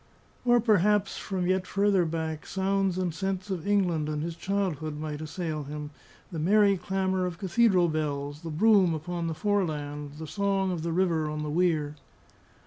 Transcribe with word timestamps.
Or 0.45 0.59
perhaps 0.59 1.19
from 1.19 1.45
yet 1.45 1.67
further 1.67 2.05
back, 2.05 2.47
sounds 2.47 2.97
and 2.97 3.13
scents 3.13 3.51
of 3.51 3.67
England 3.67 4.09
and 4.09 4.23
his 4.23 4.35
childhood 4.35 4.97
might 4.97 5.21
assail 5.21 5.65
him: 5.65 5.91
the 6.31 6.39
merry 6.39 6.75
clamour 6.75 7.27
of 7.27 7.37
cathedral 7.37 7.87
bells, 7.87 8.41
the 8.41 8.49
broom 8.49 8.95
upon 8.95 9.27
the 9.27 9.35
foreland, 9.35 10.13
the 10.17 10.25
song 10.25 10.71
of 10.71 10.81
the 10.81 10.91
river 10.91 11.29
on 11.29 11.43
the 11.43 11.51
weir. 11.51 11.97